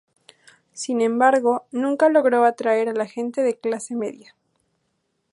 Sin 0.73 0.99
embargo, 0.99 1.67
nunca 1.69 2.09
logró 2.09 2.43
atraer 2.43 2.89
a 2.89 2.93
la 2.93 3.05
gente 3.05 3.43
de 3.43 3.59
clase 3.59 3.95
media. 3.95 4.33